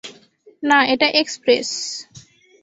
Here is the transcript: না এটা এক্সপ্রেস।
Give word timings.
না 0.63 0.79
এটা 0.93 1.07
এক্সপ্রেস। 1.21 1.69